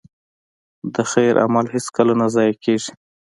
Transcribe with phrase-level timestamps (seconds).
[0.93, 2.91] د خیر عمل هېڅکله نه ضایع کېږي.